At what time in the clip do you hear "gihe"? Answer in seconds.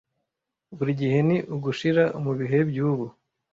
1.01-1.17